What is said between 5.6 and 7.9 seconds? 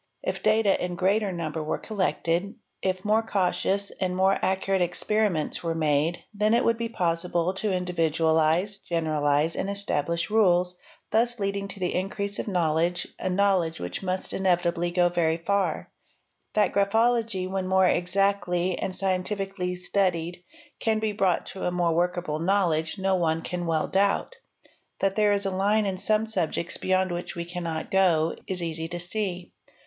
were made, then it would be possible to